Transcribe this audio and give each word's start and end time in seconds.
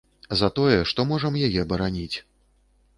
За 0.39 0.49
тое, 0.59 0.79
што 0.93 1.07
можам 1.11 1.39
яе 1.47 1.69
бараніць. 1.75 2.17